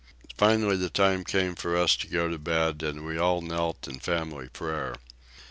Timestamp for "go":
2.07-2.27